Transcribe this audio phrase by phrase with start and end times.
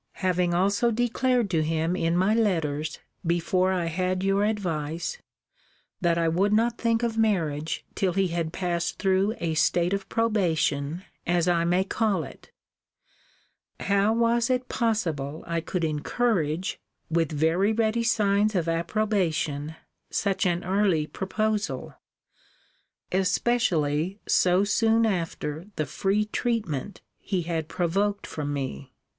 [0.23, 5.19] Having also declared to him in my letters, before I had your advice,
[6.01, 10.09] that I would not think of marriage till he had passed through a state of
[10.09, 12.51] probation, as I may call it
[13.79, 16.79] How was it possible I could encourage,
[17.11, 19.75] with very ready signs of approbation,
[20.09, 21.93] such an early proposal?
[23.11, 28.93] especially so soon after the free treatment he had provoked from me.